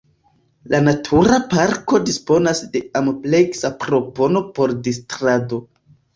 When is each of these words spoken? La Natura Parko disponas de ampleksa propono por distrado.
La 0.73 0.77
Natura 0.85 1.35
Parko 1.51 1.99
disponas 2.07 2.63
de 2.77 2.81
ampleksa 3.01 3.73
propono 3.85 4.43
por 4.59 4.77
distrado. 4.91 5.63